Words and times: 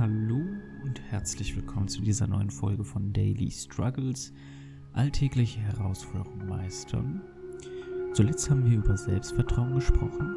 Hallo 0.00 0.46
und 0.84 1.00
herzlich 1.10 1.56
willkommen 1.56 1.88
zu 1.88 2.02
dieser 2.02 2.28
neuen 2.28 2.52
Folge 2.52 2.84
von 2.84 3.12
Daily 3.12 3.50
Struggles. 3.50 4.32
Alltägliche 4.92 5.58
Herausforderungen 5.58 6.46
meistern. 6.46 7.20
Zuletzt 8.14 8.48
haben 8.48 8.64
wir 8.64 8.78
über 8.78 8.96
Selbstvertrauen 8.96 9.74
gesprochen. 9.74 10.36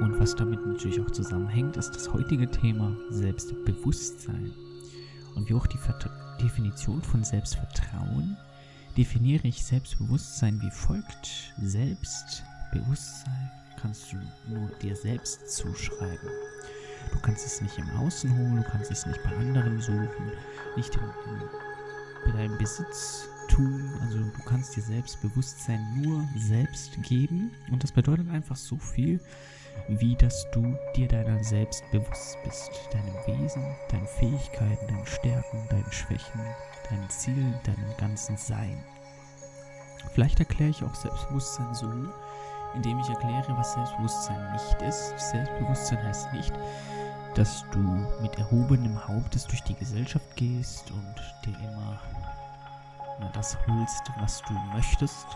Und 0.00 0.18
was 0.18 0.34
damit 0.34 0.66
natürlich 0.66 1.00
auch 1.00 1.12
zusammenhängt, 1.12 1.76
ist 1.76 1.92
das 1.92 2.12
heutige 2.12 2.50
Thema 2.50 2.96
Selbstbewusstsein. 3.10 4.50
Und 5.36 5.48
wie 5.48 5.54
auch 5.54 5.68
die 5.68 5.78
Vert 5.78 6.10
Definition 6.42 7.00
von 7.02 7.22
Selbstvertrauen 7.22 8.36
definiere 8.96 9.46
ich 9.46 9.64
Selbstbewusstsein 9.64 10.60
wie 10.60 10.72
folgt. 10.72 11.54
Selbstbewusstsein 11.62 13.48
kannst 13.80 14.12
du 14.12 14.16
nur 14.52 14.68
dir 14.82 14.96
selbst 14.96 15.52
zuschreiben. 15.52 16.30
Du 17.12 17.18
kannst 17.20 17.46
es 17.46 17.60
nicht 17.60 17.78
im 17.78 17.90
Außen 17.98 18.30
holen, 18.36 18.56
du 18.56 18.62
kannst 18.62 18.90
es 18.90 19.06
nicht 19.06 19.22
bei 19.22 19.30
anderen 19.36 19.80
suchen, 19.80 20.32
nicht 20.76 20.94
in, 20.94 21.02
in, 21.02 21.42
bei 22.24 22.32
deinem 22.32 22.58
Besitztum. 22.58 23.94
Also 24.02 24.18
du 24.18 24.42
kannst 24.44 24.76
dir 24.76 24.82
Selbstbewusstsein 24.82 26.02
nur 26.02 26.28
selbst 26.36 27.02
geben. 27.02 27.52
Und 27.70 27.82
das 27.82 27.92
bedeutet 27.92 28.28
einfach 28.30 28.56
so 28.56 28.76
viel, 28.76 29.20
wie 29.88 30.16
dass 30.16 30.46
du 30.50 30.76
dir 30.96 31.08
deiner 31.08 31.42
selbst 31.42 31.84
bewusst 31.90 32.36
bist. 32.44 32.70
Deinem 32.92 33.40
Wesen, 33.40 33.62
deinen 33.90 34.06
Fähigkeiten, 34.06 34.86
deinen 34.86 35.06
Stärken, 35.06 35.68
deinen 35.70 35.92
Schwächen, 35.92 36.40
deinen 36.90 37.08
Zielen, 37.10 37.54
deinem 37.64 37.96
ganzen 37.98 38.36
Sein. 38.36 38.82
Vielleicht 40.12 40.38
erkläre 40.38 40.70
ich 40.70 40.82
auch 40.82 40.94
Selbstbewusstsein 40.94 41.74
so, 41.74 41.92
indem 42.76 42.98
ich 43.00 43.08
erkläre, 43.08 43.56
was 43.56 43.72
Selbstbewusstsein 43.72 44.52
nicht 44.52 44.82
ist. 44.82 45.18
Selbstbewusstsein 45.18 46.02
heißt 46.04 46.32
nicht, 46.32 46.52
dass 47.34 47.64
du 47.72 47.78
mit 48.22 48.38
erhobenem 48.38 49.06
Hauptes 49.08 49.46
durch 49.46 49.62
die 49.62 49.74
Gesellschaft 49.74 50.36
gehst 50.36 50.90
und 50.90 51.14
dir 51.44 51.58
immer 51.58 52.00
na, 53.20 53.30
das 53.32 53.56
holst, 53.66 54.02
was 54.20 54.42
du 54.42 54.52
möchtest 54.74 55.26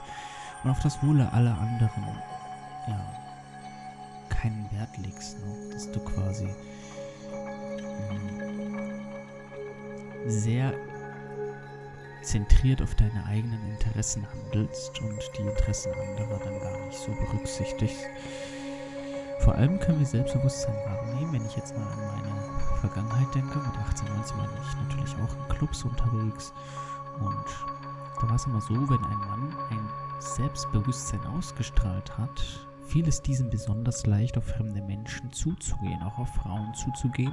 und 0.62 0.70
auf 0.70 0.80
das 0.80 1.02
Wohle 1.02 1.30
aller 1.32 1.58
anderen 1.58 2.06
ja, 2.86 3.00
keinen 4.28 4.70
Wert 4.72 4.96
legst, 4.98 5.38
ne? 5.40 5.70
dass 5.72 5.90
du 5.90 6.00
quasi 6.00 6.46
mh, 6.46 8.10
hm, 8.10 9.00
sehr 10.26 10.74
zentriert 12.22 12.82
auf 12.82 12.94
deine 12.94 13.24
eigenen 13.26 13.60
Interessen 13.70 14.26
handelst 14.28 15.00
und 15.00 15.18
die 15.36 15.42
Interessen 15.42 15.92
anderer 15.92 16.38
dann 16.44 16.60
gar 16.60 16.86
nicht 16.86 16.98
so 16.98 17.12
berücksichtigst. 17.12 18.06
Vor 19.40 19.54
allem 19.54 19.78
können 19.80 19.98
wir 19.98 20.06
Selbstbewusstsein 20.06 20.74
wahrnehmen, 20.84 21.32
wenn 21.32 21.46
ich 21.46 21.56
jetzt 21.56 21.74
mal 21.74 21.86
an 21.86 21.98
meine 21.98 22.78
Vergangenheit 22.80 23.34
denke. 23.34 23.58
Mit 23.58 23.78
18, 23.78 24.08
19 24.14 24.36
war 24.36 24.48
ich 24.62 24.88
natürlich 24.88 25.14
auch 25.16 25.34
in 25.36 25.56
Clubs 25.56 25.82
unterwegs. 25.84 26.52
Und 27.18 27.46
da 28.20 28.28
war 28.28 28.36
es 28.36 28.46
immer 28.46 28.60
so, 28.60 28.74
wenn 28.74 29.04
ein 29.04 29.18
Mann 29.18 29.56
ein 29.70 29.88
Selbstbewusstsein 30.18 31.24
ausgestrahlt 31.26 32.16
hat, 32.18 32.66
fiel 32.86 33.08
es 33.08 33.22
diesem 33.22 33.48
besonders 33.48 34.04
leicht, 34.04 34.36
auf 34.36 34.44
fremde 34.44 34.82
Menschen 34.82 35.32
zuzugehen, 35.32 36.02
auch 36.02 36.18
auf 36.18 36.28
Frauen 36.34 36.74
zuzugehen. 36.74 37.32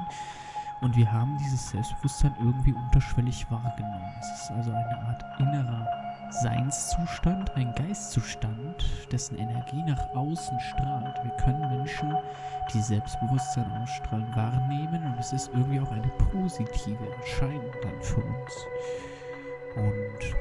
Und 0.82 0.96
wir 0.96 1.12
haben 1.12 1.38
dieses 1.40 1.72
Selbstbewusstsein 1.72 2.36
irgendwie 2.40 2.74
unterschwellig 2.74 3.50
wahrgenommen. 3.50 4.14
Es 4.20 4.42
ist 4.42 4.52
also 4.52 4.72
eine 4.72 4.98
Art 5.08 5.26
innerer 5.40 5.88
Seinszustand, 6.30 7.56
ein 7.56 7.74
Geistzustand, 7.74 8.86
dessen 9.12 9.38
Energie 9.40 9.82
nach 9.84 10.10
außen 10.14 10.60
strahlt. 10.60 11.24
Wir 11.24 11.32
können 11.38 11.68
Menschen, 11.70 12.14
die 12.74 12.82
Selbstbewusstsein 12.82 13.72
ausstrahlen, 13.72 14.36
wahrnehmen 14.36 15.04
und 15.06 15.20
es 15.20 15.34
ist 15.34 15.50
irgendwie 15.54 15.80
auch 15.80 15.92
eine 15.92 16.08
positive 16.32 17.12
Erscheinung 17.22 17.72
dann 17.82 18.02
für 18.02 18.22
uns. 18.22 18.68
Und 19.78 20.36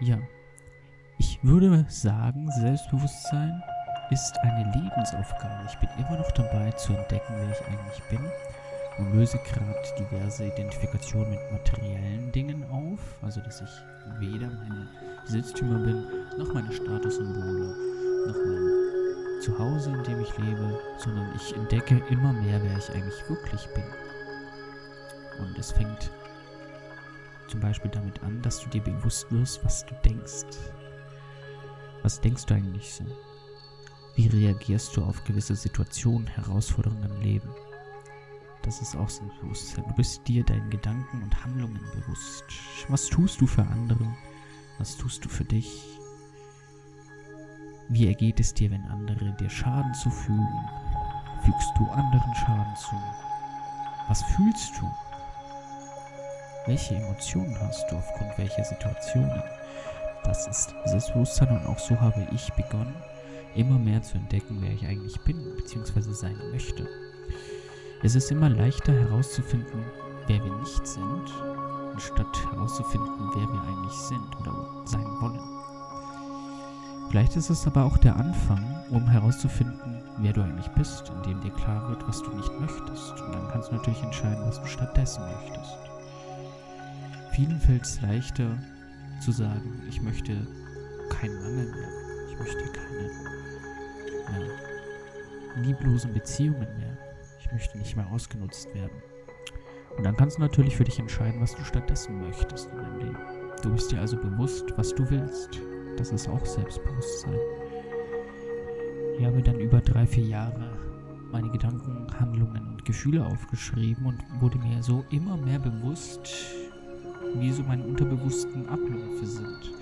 ja, 0.00 0.18
ich 1.18 1.38
würde 1.44 1.84
sagen, 1.88 2.50
Selbstbewusstsein 2.50 3.62
ist 4.10 4.36
eine 4.40 4.64
Lebensaufgabe. 4.72 5.66
Ich 5.68 5.78
bin 5.78 5.88
immer 5.98 6.18
noch 6.18 6.32
dabei 6.32 6.72
zu 6.72 6.94
entdecken, 6.94 7.34
wer 7.36 7.50
ich 7.50 7.66
eigentlich 7.66 8.02
bin 8.10 8.30
und 8.98 9.12
löse 9.14 9.38
gerade 9.38 9.82
diverse 9.98 10.46
Identifikationen 10.46 11.30
mit 11.30 11.52
materiellen 11.52 12.30
Dingen 12.32 12.64
auf, 12.70 13.00
also 13.22 13.40
dass 13.40 13.60
ich 13.60 13.70
weder 14.20 14.48
meine 14.48 14.88
Besitztümer 15.24 15.78
bin, 15.78 16.04
noch 16.38 16.52
meine 16.52 16.72
Statussymbole, 16.72 17.74
noch 18.26 18.36
mein 18.36 19.40
Zuhause, 19.40 19.90
in 19.90 20.02
dem 20.04 20.20
ich 20.20 20.38
lebe, 20.38 20.78
sondern 20.98 21.34
ich 21.34 21.54
entdecke 21.56 22.02
immer 22.10 22.32
mehr, 22.32 22.62
wer 22.62 22.78
ich 22.78 22.90
eigentlich 22.90 23.28
wirklich 23.28 23.66
bin. 23.74 23.84
Und 25.40 25.58
es 25.58 25.72
fängt 25.72 26.10
zum 27.48 27.60
Beispiel 27.60 27.90
damit 27.90 28.22
an, 28.22 28.40
dass 28.42 28.60
du 28.60 28.68
dir 28.70 28.82
bewusst 28.82 29.30
wirst, 29.30 29.64
was 29.64 29.84
du 29.84 29.94
denkst. 30.04 30.46
Was 32.02 32.20
denkst 32.20 32.46
du 32.46 32.54
eigentlich 32.54 32.94
so? 32.94 33.04
Wie 34.14 34.28
reagierst 34.28 34.96
du 34.96 35.02
auf 35.02 35.24
gewisse 35.24 35.54
Situationen, 35.54 36.26
Herausforderungen 36.26 37.04
im 37.04 37.20
Leben? 37.20 37.48
Das 38.62 38.80
ist 38.80 38.96
auch 38.96 39.08
Selbstbewusstsein. 39.08 39.84
Du 39.88 39.94
bist 39.94 40.26
dir 40.28 40.44
deinen 40.44 40.70
Gedanken 40.70 41.22
und 41.22 41.44
Handlungen 41.44 41.80
bewusst. 41.94 42.44
Was 42.88 43.06
tust 43.06 43.40
du 43.40 43.46
für 43.46 43.62
andere? 43.62 44.06
Was 44.78 44.96
tust 44.96 45.24
du 45.24 45.28
für 45.28 45.44
dich? 45.44 45.98
Wie 47.88 48.06
ergeht 48.06 48.40
es 48.40 48.54
dir, 48.54 48.70
wenn 48.70 48.84
andere 48.84 49.32
dir 49.38 49.50
Schaden 49.50 49.92
zufügen? 49.94 50.46
Fügst 51.44 51.72
du 51.76 51.84
anderen 51.86 52.34
Schaden 52.34 52.76
zu? 52.76 52.96
Was 54.08 54.22
fühlst 54.22 54.72
du? 54.80 54.90
Welche 56.66 56.94
Emotionen 56.94 57.58
hast 57.60 57.90
du 57.90 57.96
aufgrund 57.96 58.38
welcher 58.38 58.64
Situationen? 58.64 59.42
Das 60.22 60.46
ist 60.46 60.72
Selbstbewusstsein 60.84 61.48
und 61.48 61.66
auch 61.66 61.78
so 61.80 62.00
habe 62.00 62.28
ich 62.32 62.52
begonnen, 62.52 62.94
immer 63.56 63.78
mehr 63.78 64.02
zu 64.02 64.16
entdecken, 64.18 64.58
wer 64.60 64.70
ich 64.70 64.86
eigentlich 64.86 65.20
bin 65.22 65.56
bzw. 65.56 66.12
sein 66.12 66.36
möchte. 66.52 66.88
Es 68.04 68.16
ist 68.16 68.32
immer 68.32 68.48
leichter 68.48 68.92
herauszufinden, 68.92 69.84
wer 70.26 70.42
wir 70.42 70.54
nicht 70.56 70.84
sind, 70.84 71.32
anstatt 71.92 72.50
herauszufinden, 72.50 73.30
wer 73.32 73.46
wir 73.46 73.62
eigentlich 73.62 73.92
sind 73.92 74.40
oder 74.40 74.82
sein 74.86 75.06
wollen. 75.20 75.38
Vielleicht 77.08 77.36
ist 77.36 77.50
es 77.50 77.64
aber 77.64 77.84
auch 77.84 77.96
der 77.98 78.16
Anfang, 78.16 78.64
um 78.90 79.06
herauszufinden, 79.06 80.02
wer 80.18 80.32
du 80.32 80.42
eigentlich 80.42 80.66
bist, 80.70 81.12
indem 81.14 81.40
dir 81.42 81.52
klar 81.52 81.90
wird, 81.90 82.08
was 82.08 82.20
du 82.24 82.32
nicht 82.32 82.50
möchtest. 82.58 83.20
Und 83.20 83.34
dann 83.36 83.48
kannst 83.52 83.70
du 83.70 83.76
natürlich 83.76 84.02
entscheiden, 84.02 84.46
was 84.46 84.60
du 84.60 84.66
stattdessen 84.66 85.22
möchtest. 85.22 85.78
Vielen 87.30 87.60
fällt 87.60 87.84
es 87.84 88.00
leichter 88.00 88.58
zu 89.20 89.30
sagen, 89.30 89.80
ich 89.88 90.02
möchte 90.02 90.44
keinen 91.08 91.40
Mangel 91.40 91.70
mehr. 91.70 91.88
Ich 92.32 92.38
möchte 92.38 92.64
keine 92.72 93.10
ja, 94.40 95.62
lieblosen 95.62 96.12
Beziehungen 96.12 96.66
mehr 96.78 96.81
möchte 97.52 97.78
nicht 97.78 97.96
mehr 97.96 98.10
ausgenutzt 98.10 98.74
werden. 98.74 99.02
Und 99.96 100.04
dann 100.04 100.16
kannst 100.16 100.38
du 100.38 100.42
natürlich 100.42 100.76
für 100.76 100.84
dich 100.84 100.98
entscheiden, 100.98 101.40
was 101.40 101.54
du 101.54 101.62
stattdessen 101.64 102.20
möchtest 102.20 102.70
in 102.70 102.78
deinem 102.78 102.98
Leben. 102.98 103.18
Du 103.62 103.70
bist 103.72 103.92
dir 103.92 104.00
also 104.00 104.16
bewusst, 104.16 104.72
was 104.76 104.94
du 104.94 105.08
willst. 105.10 105.60
Das 105.96 106.10
ist 106.10 106.28
auch 106.28 106.44
Selbstbewusstsein. 106.44 107.38
Ich 109.18 109.24
habe 109.24 109.42
dann 109.42 109.60
über 109.60 109.80
drei, 109.80 110.06
vier 110.06 110.24
Jahre 110.24 110.70
meine 111.30 111.50
Gedanken, 111.50 112.06
Handlungen 112.18 112.66
und 112.68 112.84
Gefühle 112.84 113.24
aufgeschrieben 113.24 114.06
und 114.06 114.18
wurde 114.40 114.58
mir 114.58 114.82
so 114.82 115.04
immer 115.10 115.36
mehr 115.36 115.58
bewusst, 115.58 116.34
wie 117.34 117.52
so 117.52 117.62
meine 117.62 117.84
unterbewussten 117.84 118.68
Abläufe 118.68 119.26
sind. 119.26 119.72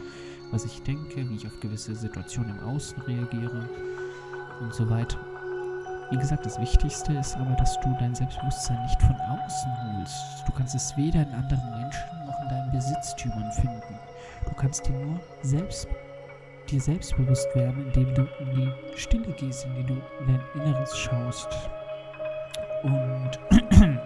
Was 0.50 0.64
ich 0.64 0.82
denke, 0.82 1.28
wie 1.28 1.36
ich 1.36 1.46
auf 1.46 1.58
gewisse 1.60 1.94
Situationen 1.94 2.58
im 2.58 2.64
Außen 2.64 3.00
reagiere 3.02 3.68
und 4.60 4.74
so 4.74 4.88
weiter. 4.90 5.18
Wie 6.10 6.16
gesagt, 6.16 6.44
das 6.44 6.60
Wichtigste 6.60 7.12
ist 7.12 7.36
aber, 7.36 7.54
dass 7.54 7.78
du 7.78 7.96
dein 8.00 8.16
Selbstbewusstsein 8.16 8.82
nicht 8.82 9.00
von 9.00 9.14
außen 9.14 9.96
holst. 9.96 10.44
Du 10.44 10.52
kannst 10.52 10.74
es 10.74 10.96
weder 10.96 11.22
in 11.22 11.32
anderen 11.32 11.70
Menschen 11.70 12.26
noch 12.26 12.42
in 12.42 12.48
deinen 12.48 12.72
Besitztümern 12.72 13.52
finden. 13.52 13.94
Du 14.44 14.52
kannst 14.54 14.88
dir 14.88 14.92
nur 14.92 15.20
selbst, 15.42 15.86
dir 16.68 16.80
selbstbewusst 16.80 17.46
werden, 17.54 17.86
indem 17.86 18.12
du 18.16 18.22
in 18.40 18.50
die 18.56 18.98
Stille 18.98 19.32
gehst, 19.34 19.64
indem 19.66 19.86
du 19.86 19.94
in 19.94 20.26
dein 20.26 20.42
Inneres 20.54 20.98
schaust. 20.98 21.48
Und 22.82 23.30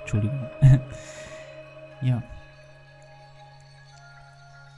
Entschuldigung. 0.00 0.48
ja. 2.02 2.22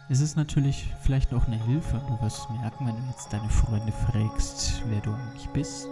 Es 0.09 0.21
ist 0.21 0.37
natürlich 0.37 0.93
vielleicht 1.03 1.35
auch 1.35 1.47
eine 1.47 1.63
Hilfe. 1.63 2.01
Du 2.09 2.21
wirst 2.23 2.49
merken, 2.51 2.87
wenn 2.87 2.97
du 2.97 3.03
jetzt 3.11 3.31
deine 3.33 3.51
Freunde 3.51 3.93
fragst, 3.93 4.83
wer 4.87 5.01
du 5.01 5.13
eigentlich 5.13 5.49
bist, 5.51 5.89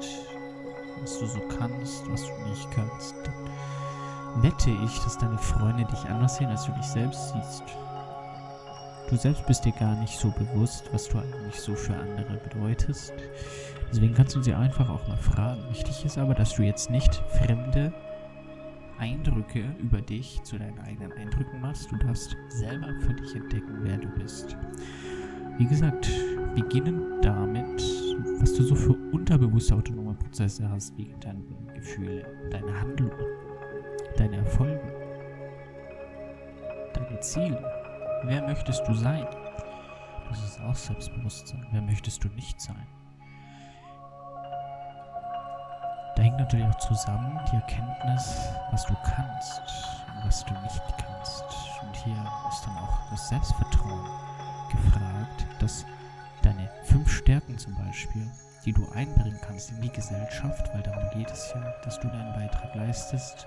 was 1.02 1.18
du 1.18 1.26
so 1.26 1.40
kannst, 1.58 2.10
was 2.10 2.26
du 2.26 2.48
nicht 2.48 2.70
kannst, 2.70 3.14
dann 3.24 4.42
wette 4.42 4.70
ich, 4.70 4.98
dass 5.00 5.18
deine 5.18 5.38
Freunde 5.38 5.84
dich 5.84 6.04
anders 6.08 6.36
sehen, 6.36 6.48
als 6.48 6.64
du 6.64 6.72
dich 6.72 6.86
selbst 6.86 7.32
siehst. 7.32 7.64
Du 9.08 9.16
selbst 9.16 9.46
bist 9.46 9.64
dir 9.64 9.72
gar 9.72 9.94
nicht 9.96 10.18
so 10.18 10.30
bewusst, 10.30 10.84
was 10.92 11.08
du 11.08 11.18
eigentlich 11.18 11.58
so 11.58 11.74
für 11.74 11.94
andere 11.94 12.36
bedeutest. 12.36 13.14
Deswegen 13.90 14.14
kannst 14.14 14.36
du 14.36 14.42
sie 14.42 14.52
einfach 14.52 14.90
auch 14.90 15.08
mal 15.08 15.16
fragen. 15.16 15.62
Wichtig 15.70 16.04
ist 16.04 16.18
aber, 16.18 16.34
dass 16.34 16.56
du 16.56 16.62
jetzt 16.62 16.90
nicht 16.90 17.14
fremde 17.42 17.92
Eindrücke 18.98 19.64
über 19.78 20.02
dich 20.02 20.42
zu 20.42 20.58
deinen 20.58 20.78
eigenen 20.80 21.12
Eindrücken 21.12 21.60
machst. 21.60 21.90
Du 21.90 21.96
darfst 21.96 22.36
selber 22.48 22.88
für 23.00 23.14
dich 23.14 23.34
entdecken, 23.34 23.78
wer 23.80 23.96
du 23.96 24.08
bist. 24.08 24.56
Wie 25.56 25.66
gesagt, 25.66 26.10
beginnen 26.54 27.22
damit, 27.22 27.82
was 28.40 28.54
du 28.54 28.62
so 28.62 28.74
für 28.74 28.92
unterbewusste 29.12 29.74
autonome 29.74 30.14
Prozesse 30.14 30.68
hast, 30.68 30.96
wie 30.96 31.06
Gedanken, 31.06 31.56
Gefühle, 31.74 32.24
deine 32.50 32.80
Handlungen, 32.80 33.18
deine 34.16 34.36
Erfolge, 34.36 34.80
deine 36.94 37.20
Ziele. 37.20 37.62
Wer 38.24 38.42
möchtest 38.42 38.86
du 38.86 38.94
sein? 38.94 39.26
Das 40.28 40.42
ist 40.44 40.60
auch 40.60 40.74
Selbstbewusstsein. 40.74 41.66
Wer 41.72 41.82
möchtest 41.82 42.22
du 42.22 42.28
nicht 42.28 42.60
sein? 42.60 42.86
Da 46.16 46.22
hängt 46.22 46.38
natürlich 46.38 46.66
auch 46.66 46.78
zusammen 46.78 47.38
die 47.50 47.56
Erkenntnis, 47.56 48.36
was 48.70 48.84
du 48.86 48.94
kannst 49.04 49.62
und 50.08 50.26
was 50.26 50.44
du 50.44 50.52
nicht 50.54 50.82
kannst. 50.98 51.44
Und 51.82 51.96
hier 51.96 52.30
ist 52.50 52.66
dann 52.66 52.76
auch 52.76 53.10
das 53.10 53.28
Selbstvertrauen 53.28 54.04
gefragt, 54.70 55.46
dass 55.60 55.86
deine 56.42 56.70
fünf 56.84 57.10
Stärken 57.10 57.58
zum 57.58 57.74
Beispiel, 57.76 58.26
die 58.64 58.72
du 58.72 58.88
einbringen 58.90 59.38
kannst 59.42 59.70
in 59.70 59.80
die 59.80 59.92
Gesellschaft, 59.92 60.68
weil 60.74 60.82
darum 60.82 61.04
geht 61.10 61.30
es 61.30 61.52
ja, 61.54 61.74
dass 61.84 61.98
du 62.00 62.08
deinen 62.08 62.32
Beitrag 62.34 62.74
leistest, 62.74 63.46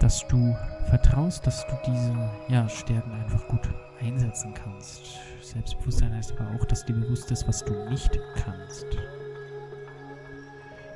dass 0.00 0.26
du 0.28 0.56
vertraust, 0.88 1.46
dass 1.46 1.66
du 1.66 1.74
diese 1.86 2.30
ja, 2.48 2.68
Stärken 2.68 3.12
einfach 3.12 3.46
gut 3.48 3.68
einsetzen 4.00 4.54
kannst. 4.54 5.18
Selbstbewusstsein 5.42 6.14
heißt 6.14 6.32
aber 6.32 6.50
auch, 6.56 6.64
dass 6.66 6.84
dir 6.84 6.94
bewusst 6.94 7.30
ist, 7.30 7.46
was 7.48 7.64
du 7.64 7.72
nicht 7.88 8.18
kannst. 8.36 8.86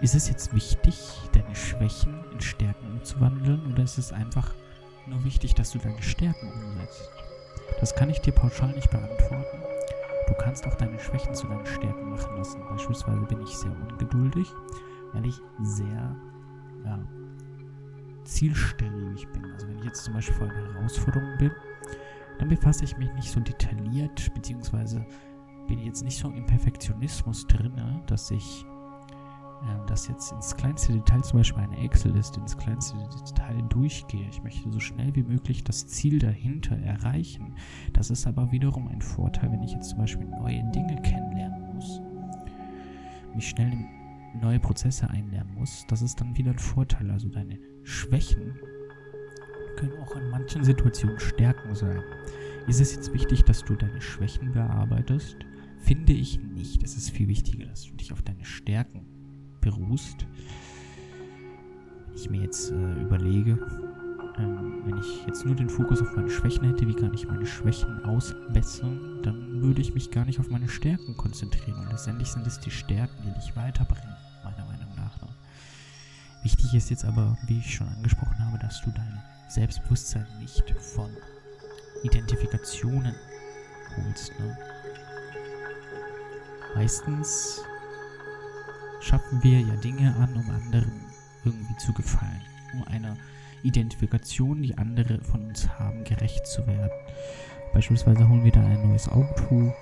Ist 0.01 0.15
es 0.15 0.29
jetzt 0.29 0.55
wichtig, 0.55 0.97
deine 1.33 1.55
Schwächen 1.57 2.25
in 2.33 2.41
Stärken 2.41 2.87
umzuwandeln 2.93 3.73
oder 3.73 3.83
ist 3.83 3.99
es 3.99 4.13
einfach 4.13 4.55
nur 5.07 5.25
wichtig, 5.25 5.55
dass 5.55 5.73
du 5.73 5.79
deine 5.79 6.03
Stärken 6.03 6.53
umsetzt? 6.53 7.11
Das 7.81 7.95
kann 7.95 8.11
ich 8.11 8.21
dir 8.21 8.33
pauschal 8.33 8.73
nicht 8.73 8.91
beantworten. 8.91 9.59
Du 10.27 10.35
kannst 10.35 10.67
auch 10.67 10.75
deine 10.75 10.99
Schwächen 10.99 11.35
zu 11.35 11.47
deinen 11.47 11.67
Stärken 11.67 12.11
machen 12.11 12.37
lassen. 12.37 12.61
Beispielsweise 12.69 13.21
bin 13.23 13.41
ich 13.43 13.57
sehr 13.57 13.73
ungeduldig, 13.73 14.53
weil 15.13 15.27
ich 15.27 15.41
sehr 15.63 16.17
ja, 16.85 16.99
zielstrebig 18.25 19.27
bin. 19.29 19.53
Also 19.53 19.69
wenn 19.69 19.79
ich 19.79 19.85
jetzt 19.85 20.05
zum 20.05 20.15
Beispiel 20.15 20.35
vor 20.35 20.49
einer 20.49 20.75
Herausforderung 20.75 21.39
bin, 21.39 21.51
dann 22.39 22.49
befasse 22.49 22.85
ich 22.85 22.97
mich 22.97 23.13
nicht 23.15 23.31
so 23.31 23.41
detailliert, 23.41 24.33
beziehungsweise 24.35 25.05
bin 25.67 25.79
ich 25.79 25.87
jetzt 25.87 26.05
nicht 26.05 26.19
so 26.19 26.29
im 26.29 26.47
Perfektionismus 26.47 27.47
drin, 27.47 27.73
dass 28.07 28.31
ich 28.31 28.65
das 29.89 30.07
jetzt 30.07 30.33
ins 30.33 30.55
kleinste 30.55 30.93
Detail, 30.93 31.23
zum 31.23 31.39
Beispiel 31.39 31.63
eine 31.63 31.79
Excel-Liste, 31.79 32.41
ins 32.41 32.57
kleinste 32.57 32.97
Detail 33.27 33.63
durchgehe. 33.69 34.29
Ich 34.31 34.43
möchte 34.43 34.71
so 34.71 34.79
schnell 34.79 35.15
wie 35.17 35.23
möglich 35.23 35.65
das 35.65 35.87
Ziel 35.87 36.19
dahinter 36.19 36.77
erreichen. 36.77 37.55
Das 37.95 38.11
ist 38.11 38.27
aber 38.27 38.53
wiederum 38.53 38.87
ein 38.89 39.01
Vorteil, 39.01 39.51
wenn 39.51 39.63
ich 39.63 39.73
jetzt 39.73 39.91
zum 39.91 39.99
Beispiel 39.99 40.27
neue 40.27 40.63
Dinge 40.73 41.01
kennenlernen 41.03 41.75
muss, 41.75 42.01
mich 43.35 43.49
schnell 43.49 43.73
in 43.73 44.41
neue 44.41 44.61
Prozesse 44.61 45.09
einlernen 45.11 45.55
muss. 45.55 45.85
Das 45.89 46.03
ist 46.03 46.21
dann 46.21 46.37
wieder 46.37 46.53
ein 46.53 46.59
Vorteil. 46.59 47.11
Also 47.11 47.29
deine 47.29 47.59
Schwächen 47.83 48.59
können 49.77 49.99
auch 50.03 50.15
in 50.17 50.31
manchen 50.31 50.65
Situationen 50.65 51.19
Stärken 51.19 51.75
sein. 51.75 52.03
Ist 52.67 52.81
es 52.81 52.95
jetzt 52.95 53.15
wichtig, 53.15 53.45
dass 53.45 53.65
du 53.65 53.75
deine 53.75 54.01
Schwächen 54.01 54.53
bearbeitest? 54.53 55.37
Finde 55.79 56.13
ich 56.13 56.39
nicht. 56.41 56.83
Es 56.83 56.97
ist 56.97 57.11
viel 57.11 57.29
wichtiger, 57.29 57.67
dass 57.67 57.85
du 57.85 57.95
dich 57.95 58.13
auf 58.13 58.23
deine 58.23 58.45
Stärken 58.45 59.18
Wenn 62.07 62.15
ich 62.17 62.31
mir 62.31 62.43
jetzt 62.43 62.71
äh, 62.71 63.03
überlege, 63.03 63.59
ähm, 64.39 64.83
wenn 64.85 64.99
ich 64.99 65.27
jetzt 65.27 65.45
nur 65.45 65.55
den 65.55 65.69
Fokus 65.69 66.01
auf 66.01 66.15
meine 66.17 66.31
Schwächen 66.31 66.65
hätte, 66.65 66.87
wie 66.87 66.95
kann 66.95 67.13
ich 67.13 67.27
meine 67.27 67.47
Schwächen 67.47 68.05
ausbessern, 68.05 69.21
dann 69.23 69.63
würde 69.63 69.81
ich 69.81 69.95
mich 69.95 70.11
gar 70.11 70.25
nicht 70.25 70.39
auf 70.39 70.49
meine 70.51 70.69
Stärken 70.69 71.17
konzentrieren. 71.17 71.81
Und 71.81 71.91
letztendlich 71.91 72.29
sind 72.29 72.47
es 72.47 72.61
die 72.61 72.71
Stärken, 72.71 73.23
die 73.25 73.35
dich 73.35 73.57
weiterbringen, 73.57 74.17
meiner 74.45 74.65
Meinung 74.67 74.95
nach. 74.97 75.21
Ne? 75.21 75.29
Wichtig 76.43 76.75
ist 76.75 76.91
jetzt 76.91 77.05
aber, 77.05 77.37
wie 77.47 77.59
ich 77.59 77.75
schon 77.75 77.89
angesprochen 77.89 78.39
habe, 78.39 78.59
dass 78.59 78.81
du 78.83 78.91
dein 78.91 79.23
Selbstbewusstsein 79.49 80.27
nicht 80.41 80.71
von 80.79 81.11
Identifikationen 82.03 83.15
holst. 83.97 84.33
Ne? 84.39 84.57
Meistens 86.75 87.63
schaffen 89.09 89.43
wir 89.43 89.61
ja 89.61 89.75
Dinge 89.77 90.15
an, 90.17 90.35
um 90.35 90.51
anderen 90.51 90.93
irgendwie 91.45 91.77
zu 91.79 91.95
gefallen, 91.95 92.43
um 92.75 92.87
einer 92.89 93.17
Identifikation, 93.63 94.61
die 94.61 94.77
andere 94.77 95.21
von 95.23 95.47
uns 95.47 95.67
haben, 95.79 96.05
gerecht 96.05 96.47
zu 96.47 96.67
werden. 96.67 96.91
Beispielsweise 97.73 98.29
holen 98.29 98.45
wir 98.45 98.53
dann 98.53 98.67
ein 98.67 98.87
neues 98.87 99.09
Auto 99.09 99.73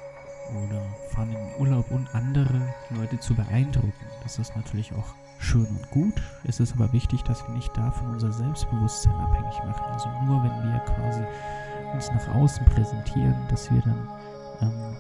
oder 0.54 0.80
fahren 1.10 1.32
in 1.32 1.34
den 1.34 1.56
Urlaub, 1.58 1.90
um 1.90 2.06
andere 2.12 2.72
Leute 2.90 3.18
zu 3.18 3.34
beeindrucken. 3.34 3.92
Das 4.22 4.38
ist 4.38 4.54
natürlich 4.54 4.92
auch 4.92 5.14
schön 5.40 5.66
und 5.66 5.90
gut. 5.90 6.14
Es 6.44 6.60
ist 6.60 6.74
aber 6.74 6.92
wichtig, 6.92 7.22
dass 7.22 7.46
wir 7.48 7.54
nicht 7.54 7.76
davon 7.76 8.10
unser 8.10 8.30
Selbstbewusstsein 8.32 9.12
abhängig 9.12 9.58
machen. 9.66 9.84
Also 9.92 10.08
nur 10.24 10.42
wenn 10.44 10.72
wir 10.72 10.78
quasi 10.80 11.22
uns 11.92 12.08
nach 12.12 12.34
außen 12.36 12.64
präsentieren, 12.66 13.36
dass 13.48 13.70
wir 13.72 13.80
dann 13.80 14.08
ähm, 14.60 14.96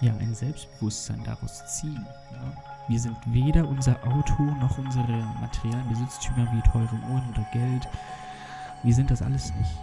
ja 0.00 0.12
ein 0.16 0.34
Selbstbewusstsein 0.34 1.22
daraus 1.24 1.64
ziehen. 1.78 2.06
Ja? 2.32 2.62
Wir 2.88 3.00
sind 3.00 3.16
weder 3.26 3.66
unser 3.66 3.96
Auto 4.06 4.42
noch 4.42 4.78
unsere 4.78 5.12
materiellen 5.40 5.88
Besitztümer 5.88 6.46
wie 6.52 6.70
teure 6.70 6.94
Uhren 7.10 7.28
oder 7.30 7.46
Geld. 7.52 7.88
Wir 8.82 8.94
sind 8.94 9.10
das 9.10 9.22
alles 9.22 9.52
nicht. 9.54 9.76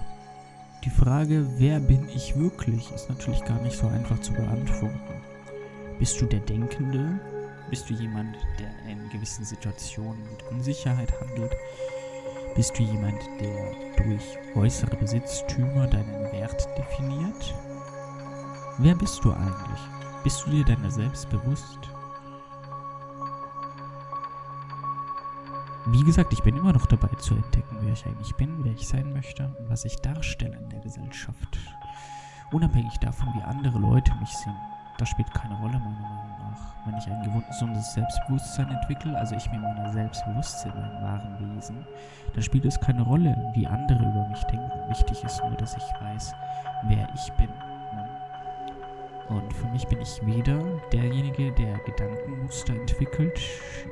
Die 0.83 0.89
Frage, 0.89 1.47
wer 1.57 1.79
bin 1.79 2.07
ich 2.09 2.37
wirklich, 2.37 2.91
ist 2.91 3.09
natürlich 3.09 3.43
gar 3.45 3.59
nicht 3.61 3.77
so 3.77 3.87
einfach 3.87 4.19
zu 4.19 4.33
beantworten. 4.33 4.99
Bist 5.99 6.19
du 6.19 6.25
der 6.25 6.41
Denkende? 6.41 7.19
Bist 7.69 7.89
du 7.89 7.93
jemand, 7.93 8.35
der 8.59 8.91
in 8.91 9.09
gewissen 9.09 9.45
Situationen 9.45 10.21
mit 10.31 10.43
Unsicherheit 10.51 11.11
handelt? 11.21 11.53
Bist 12.55 12.77
du 12.77 12.83
jemand, 12.83 13.19
der 13.39 13.71
durch 13.97 14.37
äußere 14.55 14.95
Besitztümer 14.95 15.87
deinen 15.87 16.31
Wert 16.31 16.67
definiert? 16.77 17.55
Wer 18.77 18.95
bist 18.95 19.23
du 19.23 19.31
eigentlich? 19.31 19.79
Bist 20.23 20.45
du 20.45 20.51
dir 20.51 20.63
deiner 20.63 20.89
selbst 20.89 21.29
bewusst? 21.29 21.79
Wie 25.87 26.03
gesagt, 26.03 26.31
ich 26.31 26.41
bin 26.41 26.55
immer 26.55 26.71
noch 26.71 26.85
dabei 26.85 27.09
zu 27.17 27.35
entdecken, 27.35 27.77
wer 27.81 27.91
ich 27.91 28.05
eigentlich 28.05 28.33
bin, 28.35 28.63
wer 28.63 28.71
ich 28.71 28.87
sein 28.87 29.11
möchte 29.11 29.53
und 29.59 29.69
was 29.69 29.83
ich 29.83 29.97
darstelle 29.97 30.55
in 30.55 30.69
der 30.69 30.79
Gesellschaft. 30.79 31.59
Unabhängig 32.53 32.97
davon, 32.99 33.33
wie 33.35 33.43
andere 33.43 33.77
Leute 33.79 34.15
mich 34.21 34.29
sehen. 34.29 34.55
Das 34.97 35.09
spielt 35.09 35.33
keine 35.33 35.55
Rolle, 35.55 35.77
meiner 35.77 35.99
Meinung 35.99 36.37
nach. 36.39 36.85
Wenn 36.85 36.97
ich 36.97 37.11
ein 37.11 37.43
gesundes 37.49 37.93
Selbstbewusstsein 37.93 38.69
entwickle, 38.69 39.17
also 39.17 39.35
ich 39.35 39.51
mir 39.51 39.59
meiner 39.59 39.91
selbst 39.91 40.23
bewusst 40.25 40.65
meinem 40.67 41.01
wahren 41.01 41.57
Wesen, 41.57 41.85
dann 42.33 42.43
spielt 42.43 42.63
es 42.63 42.79
keine 42.79 43.01
Rolle, 43.01 43.51
wie 43.55 43.67
andere 43.67 43.99
über 43.99 44.27
mich 44.29 44.43
denken. 44.43 44.71
Wichtig 44.87 45.21
ist 45.21 45.43
nur, 45.43 45.57
dass 45.57 45.75
ich 45.75 46.01
weiß, 46.01 46.33
wer 46.83 47.09
ich 47.13 47.33
bin. 47.33 47.49
Und 49.33 49.51
für 49.51 49.67
mich 49.69 49.87
bin 49.87 49.99
ich 49.99 50.23
weder 50.25 50.59
derjenige, 50.91 51.51
der 51.53 51.79
Gedankenmuster 51.79 52.73
entwickelt 52.73 53.39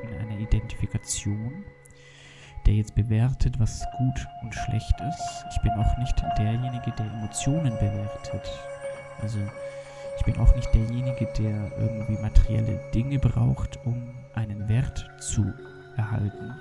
in 0.02 0.14
einer 0.14 0.38
Identifikation, 0.38 1.64
der 2.64 2.74
jetzt 2.74 2.94
bewertet, 2.94 3.58
was 3.58 3.84
gut 3.98 4.26
und 4.42 4.54
schlecht 4.54 4.94
ist. 5.00 5.44
Ich 5.50 5.60
bin 5.62 5.72
auch 5.72 5.98
nicht 5.98 6.14
derjenige, 6.38 6.92
der 6.96 7.06
Emotionen 7.06 7.72
bewertet. 7.72 8.48
Also 9.20 9.40
ich 10.16 10.24
bin 10.24 10.36
auch 10.38 10.54
nicht 10.54 10.72
derjenige, 10.72 11.26
der 11.36 11.72
irgendwie 11.76 12.22
materielle 12.22 12.80
Dinge 12.94 13.18
braucht, 13.18 13.84
um 13.84 14.14
einen 14.34 14.68
Wert 14.68 15.10
zu 15.18 15.52
erhalten. 15.96 16.54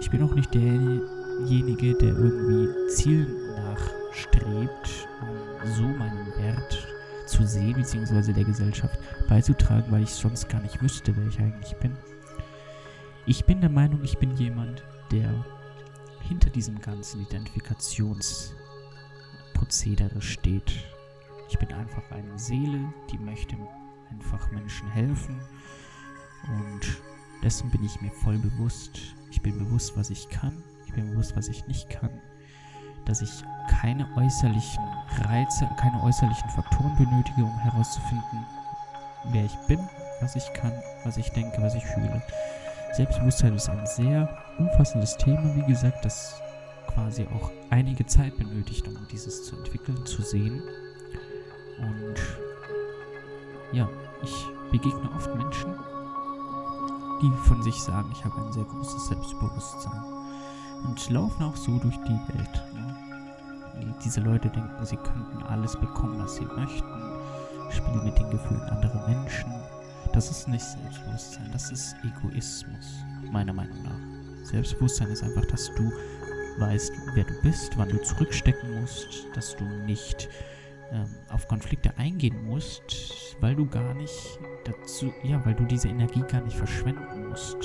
Ich 0.00 0.10
bin 0.10 0.22
auch 0.22 0.34
nicht 0.34 0.54
derjenige, 0.54 1.94
der 1.94 2.08
irgendwie 2.08 2.88
Zielen 2.88 3.36
nachstrebt, 3.56 5.08
um 5.20 5.72
so 5.72 5.82
meinen 5.82 6.26
Wert 6.38 6.91
zu 7.26 7.46
sehen, 7.46 7.74
beziehungsweise 7.74 8.32
der 8.32 8.44
Gesellschaft 8.44 8.98
beizutragen, 9.28 9.90
weil 9.90 10.02
ich 10.02 10.10
sonst 10.10 10.48
gar 10.48 10.60
nicht 10.60 10.82
wüsste, 10.82 11.16
wer 11.16 11.26
ich 11.26 11.38
eigentlich 11.38 11.74
bin. 11.76 11.96
Ich 13.26 13.44
bin 13.44 13.60
der 13.60 13.70
Meinung, 13.70 14.02
ich 14.02 14.18
bin 14.18 14.36
jemand, 14.36 14.82
der 15.10 15.44
hinter 16.20 16.50
diesem 16.50 16.80
ganzen 16.80 17.22
Identifikationsprozedere 17.22 20.20
steht. 20.20 20.72
Ich 21.48 21.58
bin 21.58 21.72
einfach 21.72 22.10
eine 22.10 22.38
Seele, 22.38 22.92
die 23.10 23.18
möchte 23.18 23.56
einfach 24.10 24.50
Menschen 24.50 24.90
helfen 24.90 25.40
und 26.48 27.02
dessen 27.42 27.70
bin 27.70 27.84
ich 27.84 28.00
mir 28.00 28.10
voll 28.10 28.38
bewusst. 28.38 28.98
Ich 29.30 29.42
bin 29.42 29.58
bewusst, 29.58 29.96
was 29.96 30.10
ich 30.10 30.28
kann, 30.28 30.62
ich 30.86 30.92
bin 30.92 31.10
bewusst, 31.10 31.36
was 31.36 31.48
ich 31.48 31.66
nicht 31.66 31.90
kann, 31.90 32.10
dass 33.04 33.22
ich 33.22 33.44
keine 33.68 34.06
äußerlichen 34.16 34.84
Reize, 35.24 35.68
keine 35.76 36.02
äußerlichen 36.02 36.50
Faktoren 36.50 36.96
benötige, 36.96 37.44
um 37.44 37.58
herauszufinden, 37.58 38.46
wer 39.24 39.44
ich 39.44 39.56
bin, 39.66 39.80
was 40.20 40.36
ich 40.36 40.52
kann, 40.52 40.72
was 41.04 41.16
ich 41.16 41.30
denke, 41.30 41.60
was 41.62 41.74
ich 41.74 41.84
fühle. 41.84 42.22
Selbstbewusstsein 42.92 43.54
ist 43.54 43.68
ein 43.68 43.86
sehr 43.86 44.28
umfassendes 44.58 45.16
Thema, 45.16 45.54
wie 45.54 45.66
gesagt, 45.66 46.04
das 46.04 46.40
quasi 46.86 47.26
auch 47.34 47.50
einige 47.70 48.04
Zeit 48.06 48.36
benötigt, 48.36 48.86
um 48.86 48.96
dieses 49.10 49.44
zu 49.44 49.56
entwickeln, 49.56 50.04
zu 50.04 50.22
sehen. 50.22 50.62
Und 51.78 52.16
ja, 53.72 53.88
ich 54.22 54.46
begegne 54.70 55.10
oft 55.16 55.34
Menschen, 55.34 55.74
die 57.22 57.30
von 57.48 57.62
sich 57.62 57.76
sagen, 57.82 58.10
ich 58.12 58.24
habe 58.24 58.44
ein 58.44 58.52
sehr 58.52 58.64
großes 58.64 59.08
Selbstbewusstsein. 59.08 60.21
Und 60.84 61.10
laufen 61.10 61.44
auch 61.44 61.56
so 61.56 61.78
durch 61.78 61.96
die 61.98 62.20
Welt. 62.34 62.62
Ne? 62.74 63.94
Diese 64.04 64.20
Leute 64.20 64.48
denken, 64.48 64.84
sie 64.84 64.96
könnten 64.96 65.42
alles 65.44 65.76
bekommen, 65.76 66.18
was 66.18 66.36
sie 66.36 66.44
möchten. 66.44 67.02
Spielen 67.70 68.04
mit 68.04 68.18
den 68.18 68.30
Gefühlen 68.30 68.62
anderer 68.62 69.08
Menschen. 69.08 69.52
Das 70.12 70.30
ist 70.30 70.46
nicht 70.46 70.62
Selbstbewusstsein, 70.62 71.48
das 71.52 71.72
ist 71.72 71.96
Egoismus, 72.04 73.04
meiner 73.30 73.54
Meinung 73.54 73.82
nach. 73.82 74.44
Selbstbewusstsein 74.46 75.08
ist 75.08 75.22
einfach, 75.22 75.46
dass 75.46 75.70
du 75.74 75.90
weißt, 76.58 76.92
wer 77.14 77.24
du 77.24 77.32
bist, 77.42 77.78
wann 77.78 77.88
du 77.88 78.02
zurückstecken 78.02 78.80
musst, 78.80 79.26
dass 79.34 79.56
du 79.56 79.64
nicht 79.64 80.28
ähm, 80.92 81.06
auf 81.30 81.48
Konflikte 81.48 81.96
eingehen 81.96 82.44
musst, 82.44 83.36
weil 83.40 83.54
du 83.56 83.66
gar 83.66 83.94
nicht 83.94 84.38
dazu, 84.64 85.12
ja, 85.22 85.42
weil 85.46 85.54
du 85.54 85.64
diese 85.64 85.88
Energie 85.88 86.22
gar 86.28 86.42
nicht 86.42 86.56
verschwenden 86.56 87.28
musst, 87.30 87.56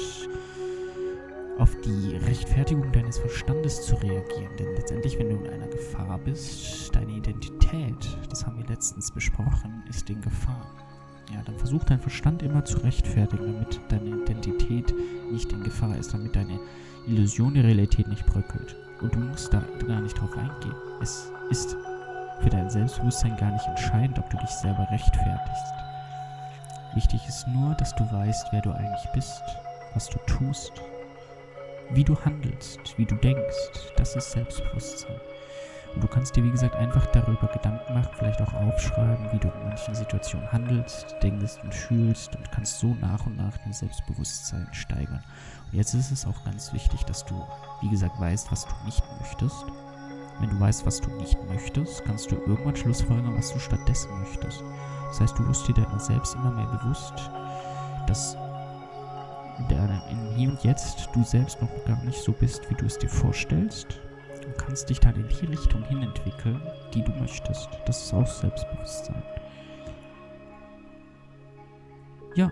auf 1.59 1.75
die 1.81 2.15
Rechtfertigung 2.17 2.91
deines 2.91 3.17
Verstandes 3.17 3.85
zu 3.85 3.95
reagieren. 3.95 4.55
Denn 4.59 4.73
letztendlich, 4.75 5.17
wenn 5.17 5.29
du 5.29 5.35
in 5.37 5.49
einer 5.49 5.67
Gefahr 5.67 6.19
bist, 6.19 6.95
deine 6.95 7.13
Identität, 7.13 8.17
das 8.29 8.45
haben 8.45 8.57
wir 8.57 8.67
letztens 8.67 9.11
besprochen, 9.11 9.83
ist 9.89 10.09
in 10.09 10.21
Gefahr. 10.21 10.65
Ja, 11.33 11.41
dann 11.45 11.57
versucht 11.57 11.89
dein 11.89 11.99
Verstand 11.99 12.41
immer 12.43 12.63
zu 12.63 12.77
rechtfertigen, 12.79 13.53
damit 13.53 13.81
deine 13.89 14.21
Identität 14.21 14.93
nicht 15.31 15.51
in 15.51 15.63
Gefahr 15.63 15.97
ist, 15.97 16.13
damit 16.13 16.35
deine 16.35 16.59
Illusion 17.05 17.53
der 17.53 17.63
Realität 17.63 18.07
nicht 18.07 18.25
bröckelt. 18.25 18.75
Und 19.01 19.13
du 19.13 19.19
musst 19.19 19.53
da 19.53 19.63
gar 19.85 20.01
nicht 20.01 20.19
drauf 20.19 20.35
eingehen. 20.37 20.75
Es 21.01 21.31
ist 21.49 21.75
für 22.41 22.49
dein 22.49 22.69
Selbstbewusstsein 22.69 23.35
gar 23.37 23.51
nicht 23.51 23.67
entscheidend, 23.67 24.19
ob 24.19 24.29
du 24.29 24.37
dich 24.37 24.49
selber 24.49 24.87
rechtfertigst. 24.91 25.73
Wichtig 26.93 27.27
ist 27.27 27.47
nur, 27.47 27.75
dass 27.75 27.93
du 27.95 28.09
weißt, 28.11 28.47
wer 28.51 28.61
du 28.61 28.71
eigentlich 28.71 29.07
bist, 29.13 29.41
was 29.93 30.09
du 30.09 30.17
tust, 30.25 30.71
wie 31.91 32.03
du 32.03 32.19
handelst, 32.19 32.97
wie 32.97 33.05
du 33.05 33.15
denkst. 33.15 33.93
Das 33.95 34.15
ist 34.15 34.31
Selbstbewusstsein. 34.31 35.19
Und 35.95 36.03
du 36.03 36.07
kannst 36.07 36.35
dir, 36.35 36.43
wie 36.43 36.51
gesagt, 36.51 36.75
einfach 36.75 37.07
darüber 37.07 37.47
Gedanken 37.47 37.93
machen, 37.93 38.11
vielleicht 38.13 38.41
auch 38.41 38.53
aufschreiben, 38.53 39.31
wie 39.31 39.39
du 39.39 39.47
in 39.47 39.63
manchen 39.63 39.95
Situationen 39.95 40.51
handelst, 40.51 41.15
denkst 41.23 41.55
und 41.63 41.73
fühlst 41.73 42.35
und 42.35 42.51
kannst 42.51 42.79
so 42.79 42.93
nach 42.95 43.25
und 43.25 43.37
nach 43.37 43.57
dein 43.57 43.73
Selbstbewusstsein 43.73 44.67
steigern. 44.73 45.23
Und 45.71 45.77
jetzt 45.77 45.93
ist 45.93 46.11
es 46.11 46.27
auch 46.27 46.43
ganz 46.43 46.73
wichtig, 46.73 47.03
dass 47.05 47.25
du, 47.25 47.41
wie 47.81 47.89
gesagt, 47.89 48.19
weißt, 48.19 48.51
was 48.51 48.65
du 48.65 48.73
nicht 48.85 49.03
möchtest 49.19 49.65
wenn 50.39 50.49
du 50.51 50.59
weißt, 50.59 50.85
was 50.85 51.01
du 51.01 51.09
nicht 51.11 51.37
möchtest, 51.47 52.05
kannst 52.05 52.31
du 52.31 52.35
irgendwann 52.35 52.75
schlussfolgern, 52.75 53.35
was 53.35 53.51
du 53.53 53.59
stattdessen 53.59 54.19
möchtest. 54.19 54.63
Das 55.07 55.19
heißt, 55.19 55.39
du 55.39 55.47
wirst 55.47 55.67
dir 55.67 55.87
selbst 55.97 56.35
immer 56.35 56.51
mehr 56.51 56.67
bewusst, 56.67 57.31
dass 58.05 58.37
im 59.59 60.35
Hier 60.35 60.49
und 60.49 60.63
Jetzt 60.63 61.09
du 61.13 61.23
selbst 61.23 61.61
noch 61.61 61.85
gar 61.85 62.01
nicht 62.03 62.21
so 62.21 62.31
bist, 62.31 62.69
wie 62.69 62.75
du 62.75 62.85
es 62.85 62.97
dir 62.97 63.09
vorstellst. 63.09 63.99
Du 64.41 64.49
kannst 64.63 64.89
dich 64.89 64.99
dann 64.99 65.15
in 65.15 65.27
die 65.27 65.45
Richtung 65.45 65.83
hin 65.83 66.03
entwickeln, 66.03 66.61
die 66.93 67.03
du 67.03 67.11
möchtest. 67.19 67.69
Das 67.85 68.03
ist 68.03 68.13
auch 68.13 68.27
Selbstbewusstsein. 68.27 69.23
Ja. 72.35 72.51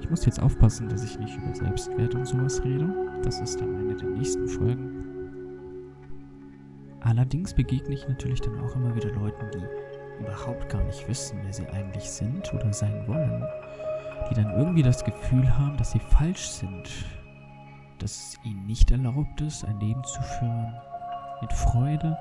Ich 0.00 0.08
muss 0.08 0.24
jetzt 0.26 0.40
aufpassen, 0.40 0.88
dass 0.88 1.02
ich 1.02 1.18
nicht 1.18 1.36
über 1.36 1.54
Selbstwert 1.54 2.14
und 2.14 2.26
sowas 2.26 2.62
rede. 2.62 3.20
Das 3.22 3.40
ist 3.40 3.60
dann 3.60 3.74
eine 3.76 3.96
der 3.96 4.08
nächsten 4.10 4.46
Folgen. 4.46 5.04
Allerdings 7.00 7.52
begegne 7.52 7.94
ich 7.94 8.08
natürlich 8.08 8.40
dann 8.40 8.58
auch 8.60 8.74
immer 8.76 8.94
wieder 8.94 9.10
Leuten, 9.10 9.50
die 9.52 10.22
überhaupt 10.22 10.68
gar 10.68 10.82
nicht 10.84 11.06
wissen, 11.08 11.38
wer 11.42 11.52
sie 11.52 11.66
eigentlich 11.68 12.08
sind 12.08 12.52
oder 12.54 12.72
sein 12.72 13.06
wollen. 13.06 13.44
Die 14.30 14.34
dann 14.34 14.50
irgendwie 14.50 14.82
das 14.82 15.04
Gefühl 15.04 15.56
haben, 15.58 15.76
dass 15.76 15.92
sie 15.92 16.00
falsch 16.00 16.48
sind. 16.48 16.90
Dass 17.98 18.10
es 18.10 18.38
ihnen 18.44 18.66
nicht 18.66 18.90
erlaubt 18.90 19.40
ist, 19.40 19.64
ein 19.64 19.78
Leben 19.80 20.02
zu 20.04 20.22
führen 20.22 20.74
mit 21.40 21.52
Freude, 21.52 22.16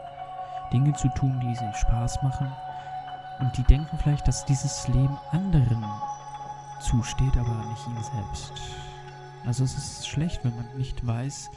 Dinge 0.72 0.93
zu 0.93 1.07
tun, 1.10 1.39
die 1.39 1.48
ihnen 1.48 1.74
Spaß 1.74 2.22
machen. 2.24 2.51
Und 3.39 3.57
die 3.57 3.63
denken 3.63 3.98
vielleicht, 3.98 4.27
dass 4.27 4.45
dieses 4.45 4.88
Leben 4.89 5.17
anderen 5.31 5.83
zusteht, 6.79 7.38
aber 7.38 7.65
nicht 7.69 7.88
ihnen 7.88 8.03
selbst. 8.03 8.53
Also 9.45 9.63
es 9.63 9.75
ist 9.75 10.07
schlecht, 10.07 10.43
wenn 10.43 10.55
man 10.55 10.77
nicht 10.77 11.05
weiß, 11.05 11.50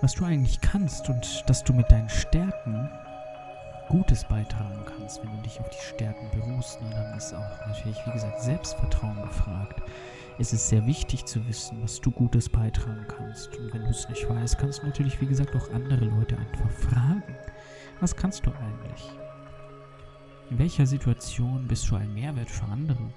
was 0.00 0.14
du 0.14 0.24
eigentlich 0.24 0.60
kannst 0.60 1.08
und 1.08 1.44
dass 1.48 1.64
du 1.64 1.72
mit 1.72 1.90
deinen 1.90 2.08
Stärken 2.08 2.90
Gutes 3.92 4.24
beitragen 4.24 4.86
kannst, 4.86 5.22
wenn 5.22 5.36
du 5.36 5.42
dich 5.42 5.60
auf 5.60 5.68
die 5.68 5.84
Stärken 5.94 6.26
beruhst. 6.30 6.80
Und 6.80 6.90
dann 6.92 7.14
ist 7.14 7.34
auch 7.34 7.66
natürlich, 7.66 7.98
wie 8.06 8.12
gesagt, 8.12 8.40
Selbstvertrauen 8.40 9.20
gefragt. 9.20 9.82
Es 10.38 10.54
ist 10.54 10.70
sehr 10.70 10.86
wichtig 10.86 11.26
zu 11.26 11.46
wissen, 11.46 11.82
was 11.82 12.00
du 12.00 12.10
Gutes 12.10 12.48
beitragen 12.48 13.06
kannst. 13.06 13.54
Und 13.58 13.70
wenn 13.74 13.82
du 13.82 13.90
es 13.90 14.08
nicht 14.08 14.26
weißt, 14.26 14.56
kannst 14.56 14.80
du 14.80 14.86
natürlich, 14.86 15.20
wie 15.20 15.26
gesagt, 15.26 15.54
auch 15.54 15.70
andere 15.74 16.06
Leute 16.06 16.38
einfach 16.38 16.70
fragen. 16.70 17.36
Was 18.00 18.16
kannst 18.16 18.46
du 18.46 18.50
eigentlich? 18.52 19.10
In 20.48 20.58
welcher 20.58 20.86
Situation 20.86 21.68
bist 21.68 21.90
du 21.90 21.96
ein 21.96 22.14
Mehrwert 22.14 22.48
für 22.48 22.64
andere? 22.64 23.12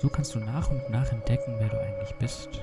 So 0.00 0.08
kannst 0.08 0.32
du 0.36 0.38
nach 0.38 0.70
und 0.70 0.90
nach 0.90 1.10
entdecken, 1.10 1.56
wer 1.58 1.70
du 1.70 1.80
eigentlich 1.80 2.14
bist. 2.20 2.62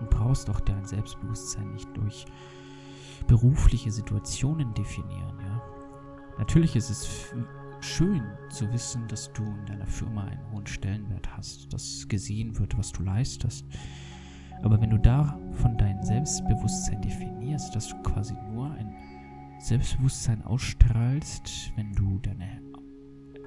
Und 0.00 0.08
brauchst 0.08 0.48
auch 0.48 0.60
dein 0.60 0.86
Selbstbewusstsein 0.86 1.70
nicht 1.74 1.94
durch 1.94 2.24
berufliche 3.26 3.90
Situationen 3.90 4.74
definieren, 4.74 5.38
ja. 5.40 5.62
Natürlich 6.38 6.74
ist 6.76 6.90
es 6.90 7.34
schön 7.80 8.22
zu 8.48 8.72
wissen, 8.72 9.06
dass 9.08 9.32
du 9.32 9.42
in 9.42 9.66
deiner 9.66 9.86
Firma 9.86 10.24
einen 10.24 10.50
hohen 10.52 10.66
Stellenwert 10.66 11.36
hast, 11.36 11.72
dass 11.72 12.06
gesehen 12.08 12.58
wird, 12.58 12.76
was 12.78 12.92
du 12.92 13.02
leistest. 13.02 13.66
Aber 14.62 14.80
wenn 14.80 14.90
du 14.90 14.98
da 14.98 15.38
von 15.52 15.76
deinem 15.78 16.02
Selbstbewusstsein 16.02 17.00
definierst, 17.02 17.74
dass 17.74 17.88
du 17.88 17.96
quasi 18.02 18.34
nur 18.52 18.70
ein 18.72 18.94
Selbstbewusstsein 19.58 20.42
ausstrahlst, 20.42 21.72
wenn 21.76 21.92
du 21.92 22.18
deine 22.18 22.62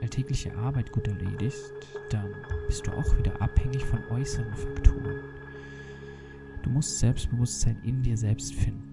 alltägliche 0.02 0.56
Arbeit 0.58 0.92
gut 0.92 1.08
erledigst, 1.08 1.72
dann 2.10 2.28
bist 2.68 2.86
du 2.86 2.92
auch 2.92 3.18
wieder 3.18 3.42
abhängig 3.42 3.84
von 3.86 4.04
äußeren 4.12 4.54
Faktoren. 4.54 5.24
Du 6.62 6.70
musst 6.70 7.00
Selbstbewusstsein 7.00 7.78
in 7.84 8.02
dir 8.04 8.18
selbst 8.18 8.54
finden. 8.54 8.93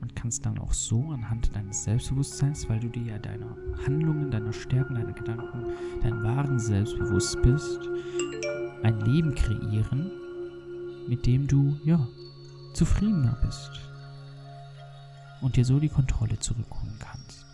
Und 0.00 0.14
kannst 0.14 0.46
dann 0.46 0.58
auch 0.58 0.72
so 0.72 1.10
anhand 1.10 1.54
deines 1.54 1.84
Selbstbewusstseins, 1.84 2.68
weil 2.68 2.80
du 2.80 2.88
dir 2.88 3.02
ja 3.02 3.18
deiner 3.18 3.56
Handlungen, 3.84 4.30
deiner 4.30 4.52
Stärken, 4.52 4.94
deiner 4.94 5.12
Gedanken, 5.12 5.66
dein 6.02 6.22
wahren 6.22 6.58
Selbstbewusst 6.58 7.42
bist, 7.42 7.80
ein 8.82 9.00
Leben 9.00 9.34
kreieren, 9.34 10.10
mit 11.08 11.26
dem 11.26 11.46
du, 11.46 11.76
ja, 11.84 12.06
zufriedener 12.74 13.36
bist. 13.42 13.70
Und 15.40 15.56
dir 15.56 15.64
so 15.64 15.80
die 15.80 15.88
Kontrolle 15.88 16.38
zurückholen 16.38 16.96
kannst. 16.98 17.46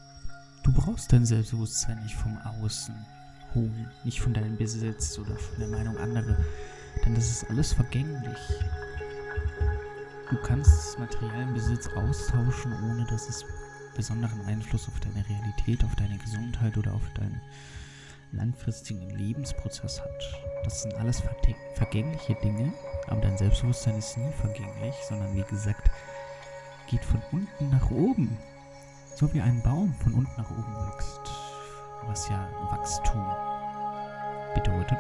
Du 0.65 0.73
brauchst 0.73 1.13
dein 1.13 1.27
Selbstbewusstsein 1.27 2.03
nicht 2.03 2.15
vom 2.15 2.37
Außen 2.39 2.95
holen, 3.55 3.91
nicht 4.05 4.21
von 4.21 4.35
deinem 4.35 4.57
Besitz 4.57 5.19
oder 5.19 5.37
von 5.37 5.59
der 5.59 5.69
Meinung 5.69 5.97
anderer, 5.99 6.37
denn 7.05 7.15
das 7.15 7.31
ist 7.31 7.51
alles 7.51 7.73
vergänglich. 7.73 8.39
Du 10.35 10.41
kannst 10.41 10.99
materiellen 10.99 11.55
Besitz 11.55 11.89
austauschen, 11.95 12.73
ohne 12.73 13.05
dass 13.05 13.29
es 13.29 13.45
besonderen 13.95 14.45
Einfluss 14.47 14.89
auf 14.89 14.99
deine 14.99 15.25
Realität, 15.29 15.85
auf 15.85 15.95
deine 15.95 16.19
Gesundheit 16.19 16.77
oder 16.77 16.93
auf 16.93 17.09
deinen 17.15 17.41
langfristigen 18.33 19.11
Lebensprozess 19.11 20.01
hat. 20.01 20.43
Das 20.65 20.83
sind 20.83 20.95
alles 20.95 21.23
vergängliche 21.75 22.35
Dinge, 22.43 22.73
aber 23.07 23.21
dein 23.21 23.39
Selbstbewusstsein 23.39 23.97
ist 23.97 24.19
nie 24.19 24.33
vergänglich, 24.33 24.97
sondern 25.09 25.37
wie 25.37 25.45
gesagt, 25.45 25.89
geht 26.89 27.05
von 27.05 27.23
unten 27.31 27.71
nach 27.71 27.93
oben 27.93 28.37
so 29.15 29.33
wie 29.33 29.41
ein 29.41 29.63
Baum 29.63 29.95
von 30.03 30.15
unten 30.15 30.33
nach 30.37 30.51
oben 30.51 30.75
wächst, 30.89 31.21
was 32.07 32.29
ja 32.29 32.49
Wachstum 32.73 33.25
bedeutet, 34.53 34.99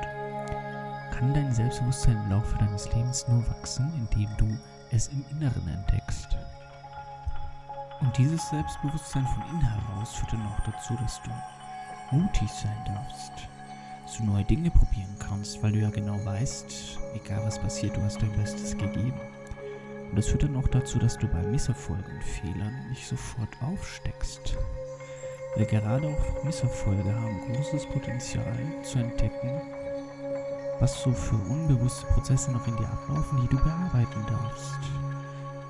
kann 1.11 1.35
dein 1.35 1.53
Selbstbewusstsein 1.53 2.23
im 2.23 2.31
Laufe 2.31 2.57
deines 2.59 2.93
Lebens 2.95 3.27
nur 3.27 3.45
wachsen, 3.49 3.93
indem 3.97 4.31
du 4.37 4.57
es 4.95 5.09
im 5.09 5.25
Inneren 5.31 5.67
entdeckst. 5.67 6.37
Und 8.01 8.17
dieses 8.17 8.49
Selbstbewusstsein 8.51 9.27
von 9.27 9.43
innen 9.51 9.63
heraus 9.63 10.15
führt 10.15 10.33
dann 10.33 10.47
auch 10.47 10.61
dazu, 10.61 10.95
dass 11.03 11.21
du 11.23 12.17
mutig 12.17 12.51
sein 12.51 12.85
darfst, 12.87 13.33
dass 14.05 14.19
du 14.19 14.25
neue 14.25 14.45
Dinge 14.45 14.71
probieren 14.71 15.17
kannst, 15.19 15.63
weil 15.63 15.73
du 15.73 15.81
ja 15.81 15.91
genau 15.91 16.23
weißt, 16.25 16.99
egal 17.15 17.43
was 17.45 17.59
passiert, 17.59 17.97
du 17.97 18.03
hast 18.03 18.23
dein 18.23 18.33
Bestes 18.33 18.77
gegeben. 18.77 19.21
Und 20.11 20.17
das 20.17 20.29
führt 20.29 20.45
dann 20.45 20.57
auch 20.57 20.69
dazu, 20.69 20.99
dass 20.99 21.19
du 21.19 21.27
bei 21.27 21.43
Misserfolgen 21.43 22.05
und 22.05 22.23
Fehlern 22.23 22.89
nicht 22.91 23.07
sofort 23.07 23.49
aufsteckst. 23.63 24.57
Weil 25.57 25.67
gerade 25.67 26.07
auch 26.09 26.45
Misserfolge 26.45 27.15
haben 27.15 27.53
großes 27.53 27.87
Potenzial 27.87 28.59
zu 28.83 28.99
entdecken, 28.99 29.61
was 30.81 31.03
so 31.03 31.13
für 31.13 31.37
unbewusste 31.37 32.07
Prozesse 32.07 32.53
noch 32.53 32.67
in 32.67 32.77
dir 32.77 32.89
ablaufen, 32.89 33.41
die 33.41 33.49
du 33.49 33.57
bearbeiten 33.57 34.27
darfst. 34.29 34.79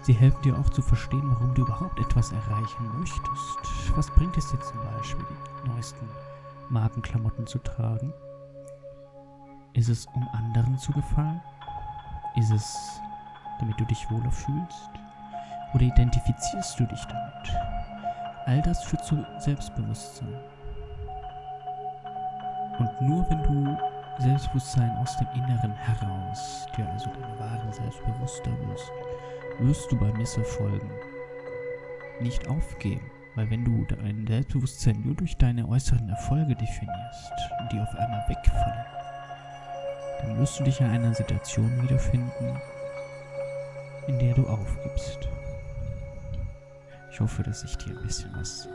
Sie 0.02 0.12
helfen 0.12 0.42
dir 0.42 0.58
auch 0.58 0.68
zu 0.68 0.82
verstehen, 0.82 1.22
warum 1.24 1.54
du 1.54 1.62
überhaupt 1.62 1.98
etwas 1.98 2.32
erreichen 2.32 2.98
möchtest. 2.98 3.96
Was 3.96 4.10
bringt 4.10 4.36
es 4.36 4.50
dir 4.50 4.60
zum 4.60 4.78
Beispiel, 4.84 5.24
die 5.64 5.68
neuesten 5.70 6.08
Markenklamotten 6.68 7.46
zu 7.46 7.58
tragen? 7.58 8.12
Ist 9.72 9.88
es, 9.88 10.06
um 10.14 10.28
anderen 10.32 10.76
zu 10.78 10.92
gefallen? 10.92 11.40
Ist 12.36 12.50
es, 12.50 13.00
damit 13.60 13.80
du 13.80 13.84
dich 13.86 14.10
wohler 14.10 14.30
fühlst? 14.30 14.90
Oder 15.72 15.84
identifizierst 15.84 16.78
du 16.78 16.84
dich 16.84 17.04
damit? 17.06 17.56
All 18.46 18.60
das 18.62 18.84
führt 18.84 19.04
zu 19.04 19.24
Selbstbewusstsein. 19.38 20.34
Und 22.78 23.00
nur 23.00 23.28
wenn 23.30 23.42
du 23.42 23.78
Selbstbewusstsein 24.18 24.96
aus 24.98 25.16
dem 25.16 25.26
Inneren 25.34 25.72
heraus, 25.72 26.66
dir 26.76 26.88
also 26.88 27.10
deine 27.10 27.38
wahren 27.38 27.72
Selbstbewusster 27.72 28.52
wirst, 28.68 28.92
wirst 29.58 29.90
du 29.90 29.98
bei 29.98 30.12
Misserfolgen 30.12 30.90
nicht 32.20 32.46
aufgeben. 32.48 33.10
Weil 33.34 33.50
wenn 33.50 33.64
du 33.64 33.84
dein 33.86 34.26
Selbstbewusstsein 34.26 35.02
nur 35.04 35.16
durch 35.16 35.36
deine 35.36 35.68
äußeren 35.68 36.08
Erfolge 36.08 36.54
definierst 36.54 37.32
und 37.60 37.72
die 37.72 37.80
auf 37.80 37.92
einmal 37.96 38.24
wegfallen, 38.28 38.84
dann 40.20 40.38
wirst 40.38 40.60
du 40.60 40.64
dich 40.64 40.80
in 40.80 40.86
einer 40.86 41.12
Situation 41.12 41.82
wiederfinden, 41.82 42.60
in 44.06 44.18
der 44.20 44.34
du 44.34 44.46
aufgibst. 44.46 45.28
Ich 47.10 47.20
hoffe, 47.20 47.42
dass 47.42 47.64
ich 47.64 47.76
dir 47.76 47.96
ein 47.96 48.02
bisschen 48.02 48.30
was 48.36 48.68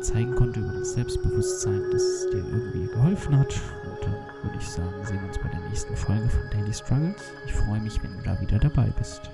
zeigen 0.00 0.34
konnte 0.34 0.60
über 0.60 0.72
das 0.72 0.94
Selbstbewusstsein, 0.94 1.82
dass 1.90 2.02
es 2.02 2.30
dir 2.30 2.38
irgendwie 2.38 2.86
geholfen 2.86 3.38
hat. 3.38 3.54
Und 3.84 4.02
dann 4.02 4.14
würde 4.42 4.56
ich 4.58 4.68
sagen, 4.68 4.94
sehen 5.04 5.20
wir 5.20 5.28
uns 5.28 5.38
bei 5.38 5.48
der 5.48 5.60
nächsten 5.68 5.96
Folge 5.96 6.28
von 6.28 6.50
Daily 6.50 6.72
Struggles. 6.72 7.22
Ich 7.46 7.52
freue 7.52 7.80
mich, 7.80 8.02
wenn 8.02 8.16
du 8.16 8.22
da 8.22 8.40
wieder 8.40 8.58
dabei 8.58 8.92
bist. 8.96 9.30